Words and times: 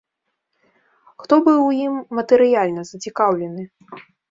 Хто 1.25 1.33
быў 1.49 1.59
у 1.67 1.69
ім 1.85 1.93
матэрыяльна 2.21 2.81
зацікаўлены? 2.91 3.63